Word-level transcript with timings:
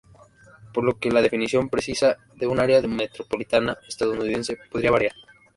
Por 0.73 0.83
lo 0.83 0.97
que 0.97 1.11
la 1.11 1.21
definición 1.21 1.69
precisa 1.69 2.17
de 2.33 2.47
un 2.47 2.59
área 2.59 2.81
metropolitana 2.81 3.77
estadounidense 3.87 4.57
podría 4.71 4.89
variar. 4.89 5.13